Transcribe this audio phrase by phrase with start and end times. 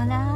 [0.00, 0.29] Hola.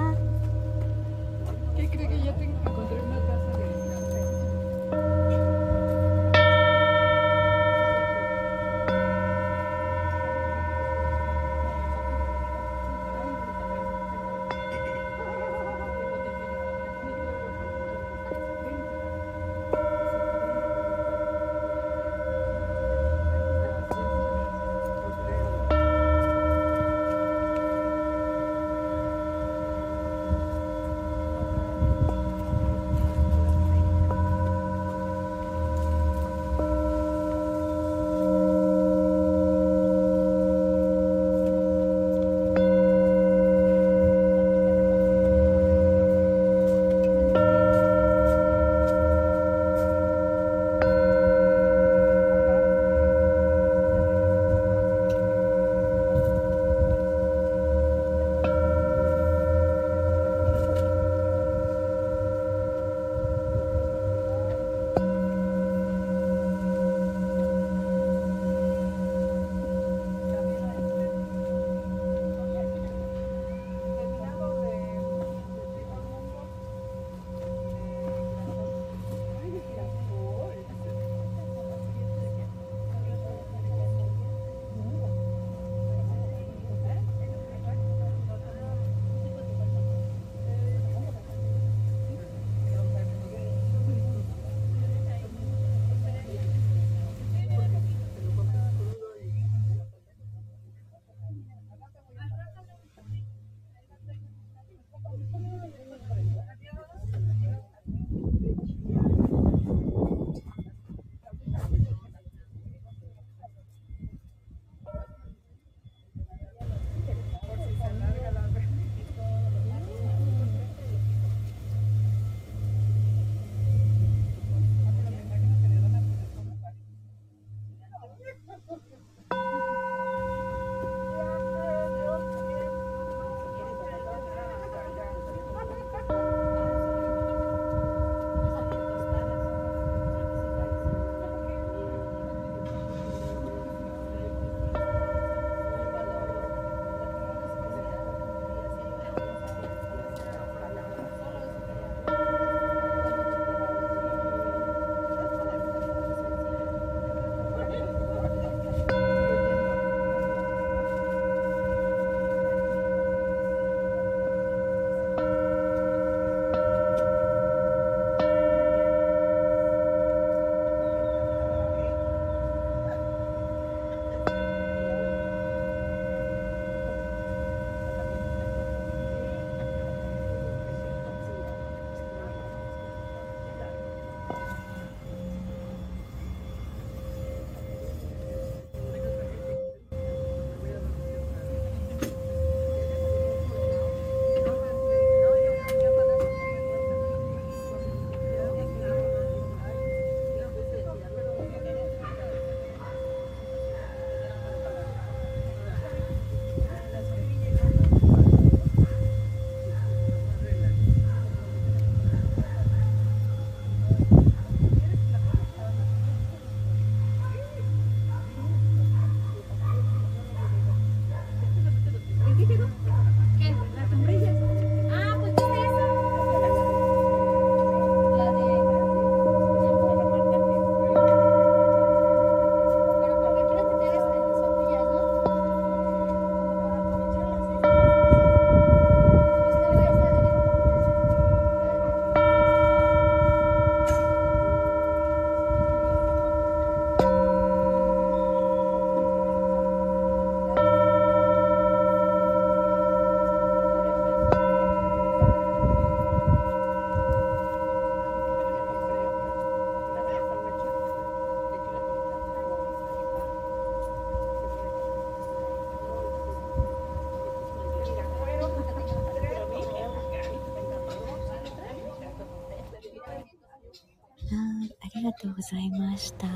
[275.15, 276.27] とうございました。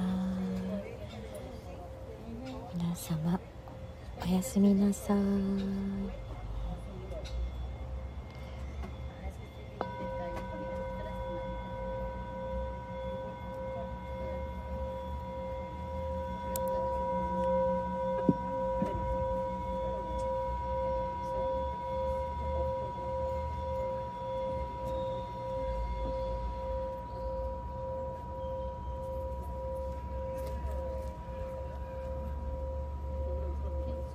[2.75, 3.41] 皆様
[4.23, 6.28] おやすみなさい。